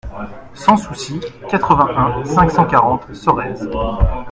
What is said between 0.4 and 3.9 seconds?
Sans Souci, quatre-vingt-un, cinq cent quarante Sorèze